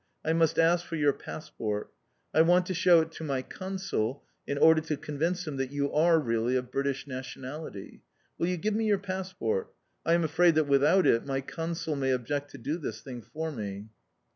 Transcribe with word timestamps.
"I 0.25 0.33
must 0.33 0.57
ask 0.57 0.83
for 0.83 0.95
your 0.95 1.13
passport. 1.13 1.91
I 2.33 2.41
want 2.41 2.65
to 2.65 2.73
shew 2.73 3.01
it 3.01 3.11
to 3.11 3.23
my 3.23 3.43
Consul, 3.43 4.23
in 4.47 4.57
order 4.57 4.81
to 4.81 4.97
convince 4.97 5.45
him 5.45 5.57
that 5.57 5.69
you 5.71 5.93
are 5.93 6.19
really 6.19 6.55
of 6.55 6.71
British 6.71 7.05
nationality. 7.05 8.01
Will 8.39 8.47
you 8.47 8.57
give 8.57 8.73
me 8.73 8.85
your 8.87 8.97
passport? 8.97 9.71
I 10.03 10.13
am 10.13 10.23
afraid 10.23 10.55
that 10.55 10.63
without 10.63 11.05
it 11.05 11.27
my 11.27 11.39
Consul 11.39 11.95
may 11.95 12.09
object 12.09 12.49
to 12.49 12.57
do 12.57 12.79
this 12.79 13.01
thing 13.01 13.21
for 13.21 13.51
me." 13.51 13.89